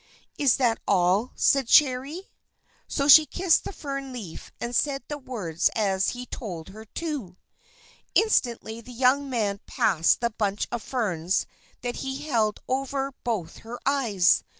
[0.39, 2.31] _'""Is that all!" said Cherry.
[2.87, 7.37] So she kissed the fern leaf, and said the words as he told her to.
[8.15, 11.45] Instantly the young man passed the bunch of ferns
[11.81, 14.43] that he held over both her eyes.